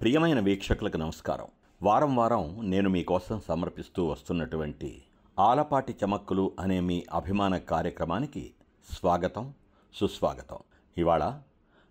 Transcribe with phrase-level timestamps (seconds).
[0.00, 1.46] ప్రియమైన వీక్షకులకు నమస్కారం.
[1.82, 5.02] వారం వారం నేను మీకోసం సమర్పిస్తూ వస్తున్నటువంటి
[5.38, 8.50] ఆలపాటి చమక్కులు అనే మీ అభిమాన కార్యక్రమానికి
[8.92, 9.52] స్వాగతం
[9.94, 10.56] సుస్వాగతం.
[10.98, 11.40] ఇవాళ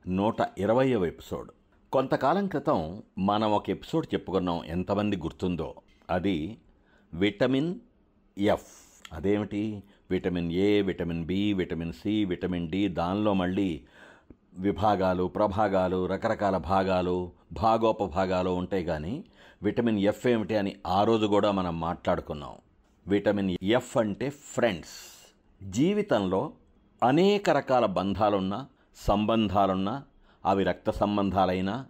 [0.08, 1.52] నూట ఇరవయవ ఎపిసోడ్.
[1.91, 5.76] కొంతకాలం క్రితం మనం ఒక ఎపిసోడ్ చెప్పుకున్నాం ఎంతమంది గుర్తుందో.
[6.09, 6.58] అది
[7.14, 7.76] విటమిన్
[8.38, 9.03] ఎఫ్.
[9.14, 9.84] అదేమిటి?
[10.12, 13.81] Vitamin A vitamin B vitamin C vitamin D దానిలో మళ్ళీ
[14.57, 19.23] విభాగాలు ప్రభాగాలు రకరకాల భాగాలు భాగోపభాగాలు ఉంటాయి కానీ
[19.63, 22.55] విటమిన్ ఎఫ్ ఏమిటి అని ఆ రోజు కూడా మనం మాట్లాడుకున్నాం.
[23.07, 24.95] విటమిన్ ఎఫ్ అంటే ఫ్రెండ్స్.
[25.63, 26.52] జీవితంలో
[27.03, 30.03] అనేక రకాల బంధాలున్నా సంబంధాలున్నా
[30.45, 31.85] అవి రక్త సంబంధాలైనా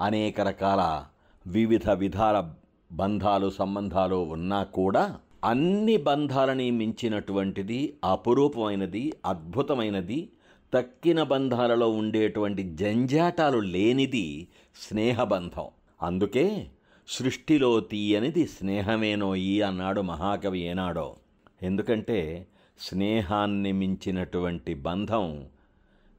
[0.00, 1.04] అనేక రకాల
[1.46, 2.52] వివిధ విధాల
[2.92, 10.28] బంధాలు సంబంధాలు ఉన్నా కూడా అన్ని బంధాలని మించినటువంటిది అపురూపమైనది అద్భుతమైనది
[10.74, 15.68] తక్కిన బంధాలలో ఉండేటువంటి జంజాటాలు లేనిది స్నేహబంధం.
[16.02, 16.66] అందుకే
[17.08, 21.16] సృష్టిలో తీయనిది స్నేహమేనోయి అన్నాడు మహాకవి ఏనాడో.
[21.62, 22.46] ఎందుకంటే
[22.78, 25.44] స్నేహాన్ని మించినటువంటి బంధం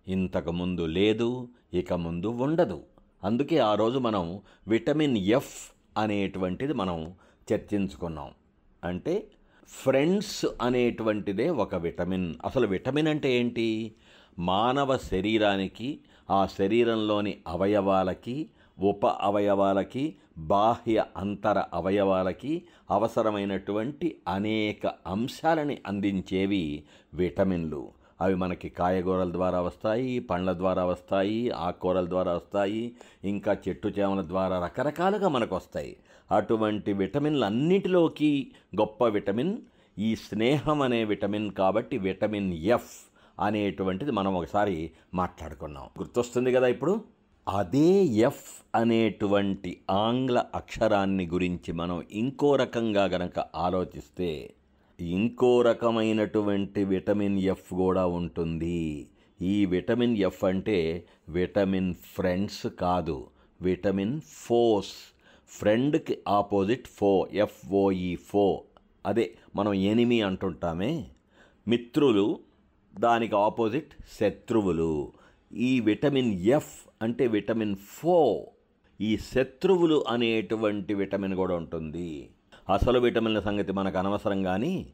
[0.08, 2.84] ఇంతకుముందు లేదు ఇక ముందు ఉండదు.
[3.24, 7.14] అందుకే ఆ రోజు మనం విటమిన్ ఎఫ్ అనేటువంటిది మనం
[7.54, 8.30] చర్చించుకున్నాం.
[8.84, 9.28] అంటే
[9.68, 12.36] ఫ్రెండ్స్ అనేటువంటిదే ఒక విటమిన్.
[12.46, 13.92] అసలు విటమిన్ అంటే ఏంటి?
[14.40, 27.92] మానవ శరీరానికి ఆ శరీరంలోని అవయవాలకి ఉప అవయవాలకి బాహ్య అంతర అవయవాలకి అవసరమైనటువంటి అనేక అంశాలని అందించేవి విటమిన్లు.
[28.22, 34.64] అవి మనకి కాయగూరల ద్వారా వస్తాయి పండ్ల ద్వారా వస్తాయి ఆకుకూరల ద్వారా వస్తాయి ఇంకా చెట్టు చేమల ద్వారా
[34.64, 35.98] రకరకాలుగా మనకు వస్తాయి
[36.32, 39.58] అటువంటి విటమిన్లన్నిటిలోకి గొప్ప విటమిన్
[40.00, 43.11] ఈ స్నేహం అనే విటమిన్ కాబట్టి విటమిన్ ఎఫ్.
[43.42, 45.84] అనేటువంటిది మనం ఒకసారి మాట్లాడుకున్నాం.
[45.84, 47.04] గుర్తొస్తుంది కదా ఇప్పుడు?
[47.48, 54.54] అదే ఎఫ్ అనేటువంటి ఆంగ్ల అక్షరాన్ని గురించి మనం ఇంకో రకంగా గనక ఆలోచిస్తే
[55.00, 59.08] ఇంకో రకమైనటువంటి విటమిన్ ఎఫ్ కూడా ఉంటుంది.
[59.42, 63.28] ఈ విటమిన్ ఎఫ్ అంటే విటమిన్ ఫ్రెండ్స్ కాదు
[63.62, 64.94] విటమిన్ ఫోర్స్.
[65.48, 68.64] ఫ్రెండ్కి opposite foe F O E foe.
[69.06, 71.06] అదే మనం ఎనిమి అంటుంటామే.
[71.68, 72.40] మిత్రులు
[72.94, 75.14] దానికి ఆపోజిట్ శత్రువులు.
[75.52, 78.52] ఈ విటమిన్ ఎఫ్ అంటే విటమిన్ ఫో
[79.02, 82.30] ఈ శత్రువులు అనేటువంటి విటమిన్ కూడా ఉంటుంది.
[82.70, 84.94] అసలు విటమిన్ల సంగతి మనకు అనవసరం కానీ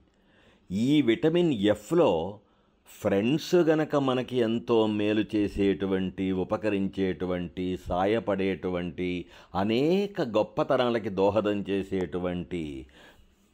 [0.72, 2.40] ఈ విటమిన్ ఎఫ్లో
[3.02, 9.26] ఫ్రెండ్స్ గనక మనకి ఎంతో మేలు చేసేటువంటి ఉపకరించేటువంటి సాయపడేటువంటి
[9.56, 12.86] అనేక గొప్పతనాలకి దోహదం చేసేటువంటి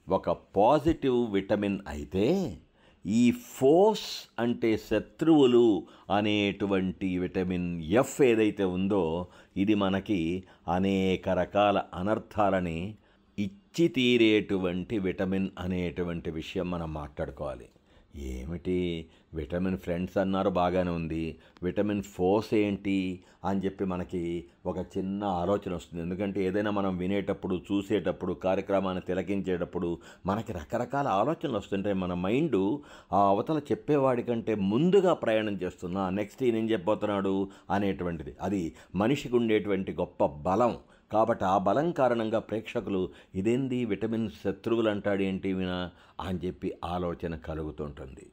[0.09, 2.57] ఒక పాజిటివ్ విటమిన్ అయితే
[3.05, 9.27] ఈ ఫోర్స్ అంటే శత్రువులు అనేటువంటి విటమిన్ ఎఫ్ ఏదైతే ఉందో
[9.57, 12.95] ఇది మనకి అనేక రకాల అనర్థాలని
[13.37, 17.69] ఇచ్చి తీరేటువంటి విటమిన్ అనేటువంటి విషయం మనం మాట్లాడుకోవాలి.
[18.15, 19.05] ఏమిటి?
[19.33, 21.37] విటమిన్ ఫ్రెండ్స్ అన్నారు బాగానే ఉంది.
[21.63, 23.19] విటమిన్ ఫోర్స్ ఏంటి?
[23.45, 26.03] అని చెప్పి మనకి ఒక చిన్న ఆలోచన వస్తుంది.
[26.03, 31.95] ఎందుకంటే ఏదైనా మనం వినేటప్పుడు చూసేటప్పుడు కార్యక్రమాన్ని తిలకించేటప్పుడు మనకి రకరకాల ఆలోచనలు వస్తుంటాయి.
[31.95, 32.77] మన మైండ్
[33.13, 37.49] ఆ అవతల చెప్పేవాడి కంటే ముందుగా ప్రయాణం చేస్తున్నా నెక్స్ట్ ఈయన ఏం చెప్పబోతున్నాడు?
[37.71, 38.35] అనేటువంటిది.
[38.41, 40.77] అది మనిషికి ఉండేటువంటి గొప్ప బలం.
[41.13, 43.01] కాబట్టి ఆ బలం కారణంగా ప్రేక్షకులు
[43.35, 45.79] ఇదేంది విటమిన్ శత్రువులు అంటాడేంటి వినా
[46.19, 48.25] అని చెప్పి ఆలోచన కలుగుతుంటుంది.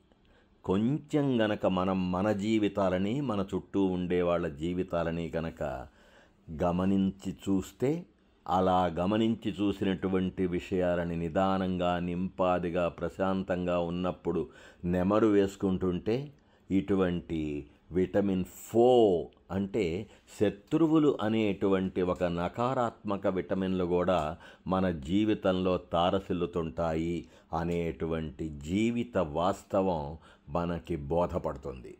[0.65, 5.63] కొంచెం గనక మనం మన జీవితాలని మన చుట్టూ ఉండే వాళ్ళ జీవితాలని గనక
[6.63, 7.91] గమనించి చూస్తే
[8.47, 14.43] అలా గమనించి చూసినటువంటి విషయాలని నిదానంగా నింపాదిగా ప్రశాంతంగా ఉన్నప్పుడు
[14.85, 16.17] నెమరు వేసుకుంటుంటే
[16.71, 17.41] ఇటువంటి
[17.93, 20.07] విటమిన్ ఫో అంటే
[20.41, 27.27] శత్రువులు అనేటువంటి ఒక నకారాత్మక విటమిన్లు కూడా మన జీవితంలో తారసిల్లుతుంటాయి
[27.59, 31.97] అనేటువంటి జీవిత వాస్తవం మనకి బోధపడుతుంది.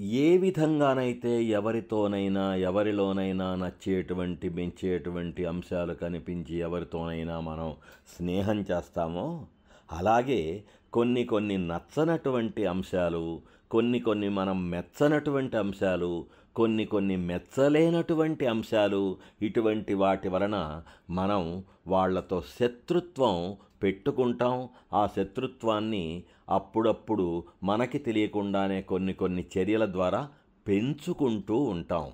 [0.00, 7.74] ఏ విధంగానైతే ఎవరితోనైనా ఎవరిలోనైనా నచ్చేటువంటి పెంచేటువంటి అంశాలు కనిపించి ఎవరితోనైనా మనం
[8.16, 9.46] స్నేహం చేస్తామో
[9.92, 16.26] అలాగే కొన్ని కొన్ని నచ్చనటువంటి అంశాలు కొన్ని కొన్ని మనం మెచ్చనటువంటి అంశాలు
[16.56, 24.68] కొన్ని కొన్ని మెచ్చలేనటువంటి అంశాలు ఇటువంటి వాటి వలన మనం వాళ్ళతో శత్రుత్వం పెట్టుకుంటాం.
[24.92, 30.28] ఆ శత్రుత్వాన్ని అప్పుడప్పుడు మనకి తెలియకుండానే కొన్ని కొన్ని చర్యల ద్వారా
[30.68, 32.10] పెంచుకుంటూ ఉంటాం.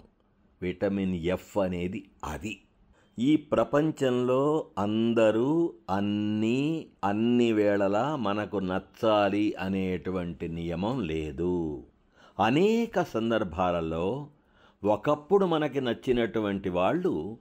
[0.62, 2.60] విటమిన్ ఎఫ్ అనేది అది.
[3.18, 11.82] ఈ ప్రపంచంలో అందరూ అన్నీ అన్ని వేళలా మనకు నచ్చాలి అనేటువంటి నియమం లేదు.
[12.44, 14.26] అనేక సందర్భాలలో
[14.84, 17.38] ఒకప్పుడు మనకి నచ్చినటువంటి వాళ్ళు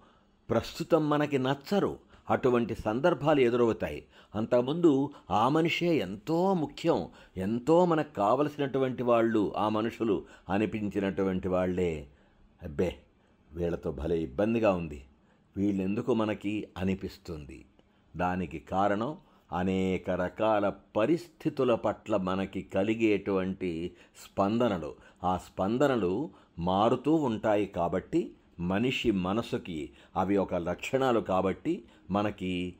[0.49, 1.97] ప్రస్తుతం మనకి నచ్చరు.
[2.29, 4.05] అటువంటి సందర్భాలు ఎదురవుతాయి.
[4.35, 12.07] అంతకుముందు ఆ మనిషే ఎంతో ముఖ్యం ఎంతో మనకు కావలసినటువంటి వాళ్ళు ఆ మనుషులు అనిపించినటువంటి వాళ్ళే.
[12.63, 12.95] అబ్బే
[13.53, 15.03] వీళ్ళతో భలే ఇబ్బందిగా ఉంది.
[15.57, 17.65] వీళ్ళెందుకు మనకి అనిపిస్తుంది?
[18.15, 19.17] దానికి కారణం
[19.51, 23.91] అనేక రకాల పరిస్థితుల పట్ల మనకి కలిగేటువంటి
[24.23, 24.95] స్పందనలు.
[25.23, 26.29] ఆ స్పందనలు
[26.59, 32.75] మారుతూ ఉంటాయి కాబట్టి మనిషి మనసుకి అవి ఒక లక్షణాలు కాబట్టి మనకి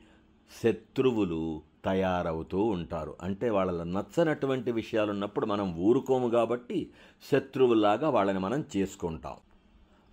[0.62, 3.14] శత్రువులు తయారవుతూ ఉంటారు.
[3.22, 6.90] అంటే వాళ్ళ నచ్చనటువంటి విషయాలు ఉన్నప్పుడు మనం ఊరుకోము కాబట్టి
[7.32, 9.34] శత్రువులాగా వాళ్ళని మనం చేసుకుంటాం.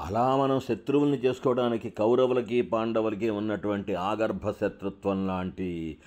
[0.02, 5.98] అలా మనం శత్రువుల్ని చేసుకోవడానికి కౌరవులకి పాండవులకి ఉన్నటువంటి ఆగర్భ శత్రుత్వం లాంటి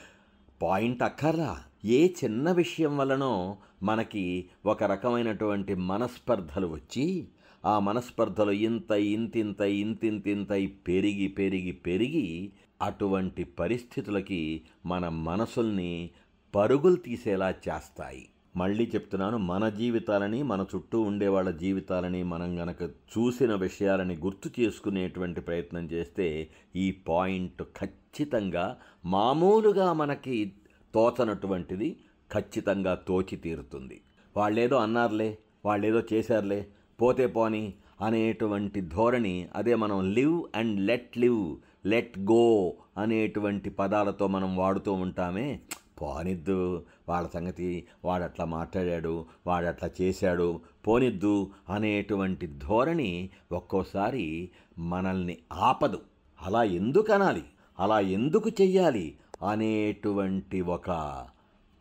[0.62, 1.62] పాయింట్ అక్కర్లా.
[1.84, 7.28] ఏ చిన్న విషయం వలనో మనకి ఒక రకమైనటువంటి మనస్పర్ధలు వచ్చి
[7.64, 12.52] ఆ మనస్పర్ధలు ఇంత ఇంతింత ఇంతింతింతై పెరిగి పెరిగి పెరిగి
[12.82, 16.10] అటువంటి పరిస్థితులకి మన మనసుల్ని
[16.54, 18.26] పరుగులు తీసేలా చేస్తాయి.
[18.56, 25.40] మళ్ళీ చెప్తున్నాను మన జీవితాలని మన చుట్టూ ఉండే వాళ్ళ జీవితాలని మనం గనక చూసిన విషయాలని గుర్తు చేసుకునేటువంటి
[25.40, 30.52] ప్రయత్నం చేస్తే ఈ పాయింట్ ఖచ్చితంగా మామూలుగా మనకి
[30.94, 31.96] తోచనటువంటిది
[32.32, 34.00] ఖచ్చితంగా తోచి తీరుతుంది.
[34.36, 36.66] వాళ్ళేదో అన్నారులే వాళ్ళేదో చేశారులే
[37.00, 41.56] పోతే పోని అనేటువంటి ధోరణి అదే మనం live and let live
[41.86, 45.60] let go అనేటువంటి పదాలతో మనం వాడుతూ ఉంటామే
[46.00, 56.00] పోనిద్దు వాళ్ళ సంగతి వాడట్లా మాట్లాడాడు వాడట్లా చేశాడు పోనిద్దు అనేటువంటి ధోరణి ఒక్కోసారి మనల్ని ఆపదు.
[56.42, 57.44] అలా ఎందుకు అనాలి?
[57.78, 59.18] అలా ఎందుకు చెయ్యాలి?
[59.48, 60.90] అనేటువంటి ఒక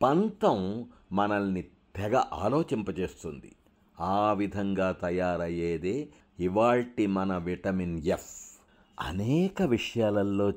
[0.01, 1.61] పంతం మనల్ని
[1.95, 3.55] తెగ ఆలోచింపజేస్తుంది.
[3.99, 6.07] ఆ విధంగా తయారయ్యేదే
[6.39, 8.59] ఇవాల్టి మన విటమిన్ ఎఫ్.
[8.99, 10.51] అనేక విషయాలలో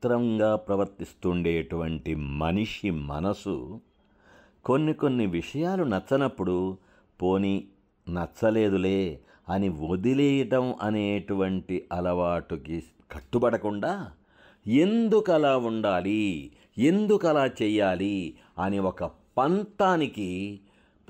[0.00, 3.80] చిత్రంగా ప్రవర్తిస్తుండేటువంటి మనిషి మనసు
[4.64, 6.78] కొన్ని కొన్ని విషయాలు నచ్చనప్పుడు
[7.22, 7.64] పోని
[8.08, 14.12] నచ్చలేదులే అని వదిలేయటం అనేటువంటి అలవాటుకి కట్టుబడకుండా
[14.66, 16.52] ఎందుకు అలా ఉండాలి?
[16.78, 18.34] ఎందుకు అలా చెయ్యాలి?
[18.58, 19.04] అని ఒక
[19.38, 20.60] పంతానికి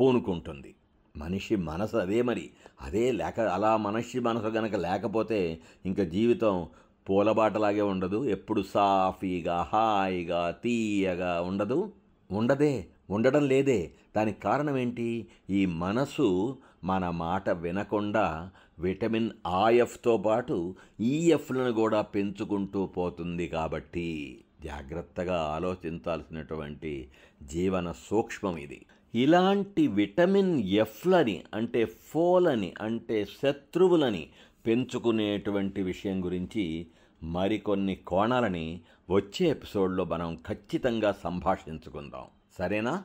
[0.01, 0.75] పూనుకుంటుంది.
[1.17, 2.51] మనిషి మనసు అదే మరి.
[2.81, 6.69] అదే లేక అలా మనిషి మనసు కనుక లేకపోతే ఇంకా జీవితం
[7.09, 8.25] పూలబాటలాగే ఉండదు.
[8.25, 11.93] ఎప్పుడు సాఫీగా హాయిగా తీయగా ఉండదు.
[12.31, 13.93] ఉండదే ఉండడం లేదే.
[14.17, 23.49] దానికి కారణం ఏంటి ఈ మనసు మన మాట వినకుండా విటమిన్ ఆఎఫ్తో పాటు ఈఎఫ్లను కూడా పెంచుకుంటూ పోతుంది
[23.49, 27.09] కాబట్టి జాగ్రత్తగా ఆలోచించాల్సినటువంటి
[27.43, 28.87] జీవన సూక్ష్మం ఇది.
[29.15, 34.29] ఇలాంటి విటమిన్ ఎఫ్లని అంటే ఫోలని అంటే శత్రువులని
[34.67, 36.87] పెంచుకునేటువంటి విషయం గురించి
[37.23, 38.81] మరికొన్ని కోణాలని
[39.11, 42.25] వచ్చే ఎపిసోడ్లో మనం ఖచ్చితంగా సంభాషించుకుందాం.
[42.59, 43.03] సరేనా?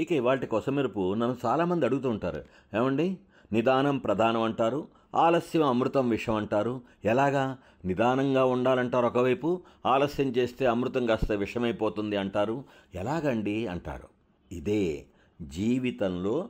[0.00, 2.42] ఇక ఇవాటి కొసమెరుపు నన్ను చాలామంది అడుగుతుంటారు
[2.76, 3.16] ఏమండి?
[3.52, 4.88] నిదానం ప్రధానం అంటారు.
[5.14, 6.80] ఆలస్యం అమృతం విషం అంటారు.
[7.04, 7.58] ఎలాగా?
[7.84, 12.64] నిదానంగా ఉండాలంటారు ఒకవైపు ఆలస్యం చేస్తే అమృతం కాస్త విషమైపోతుంది అంటారు.
[12.94, 13.66] ఎలాగండి?
[13.66, 14.08] అంటారు.
[14.52, 15.04] ఇదే
[15.42, 16.48] జీవితంలో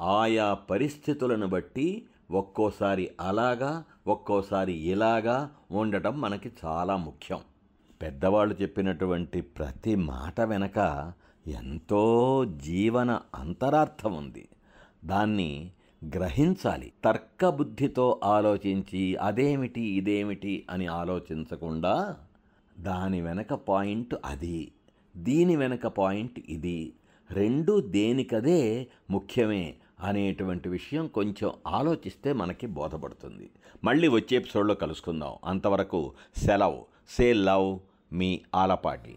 [0.00, 7.38] ఆయా పరిస్థితులను బట్టి ఒక్కోసారి అలాగా ఒక్కోసారి ఇలాగా ఉండటం మనకి చాలా ముఖ్యం.
[8.02, 11.12] పెద్దవాళ్ళు చెప్పినటువంటి ప్రతి మాట వెనక
[11.46, 14.48] ఎంతో జీవన అంతరార్థం ఉంది.
[15.04, 15.70] దాన్ని
[16.04, 16.92] గ్రహించాలి.
[17.04, 22.16] తర్కబుద్ధితో ఆలోచించి అదేమిటి ఇదేమిటి అని ఆలోచించకుండా
[22.80, 24.72] దాని వెనక పాయింట్ అది
[25.16, 26.92] దీని వెనక పాయింట్ ఇది.
[27.30, 29.74] రెండు దేనికదే ముఖ్యమే.
[30.02, 33.50] అనేటువంటి విషయం కొంచెం ఆలోచిస్తే మనకి బోధపడుతుంది.
[33.84, 35.34] మళ్ళీ వచ్చే ఎపిసోడ్లో కలుసుకుందాం.
[35.44, 36.80] అంతవరకు సెలవ్.
[37.08, 37.78] సే లవ్
[38.12, 39.14] మీ ఆలపాటి.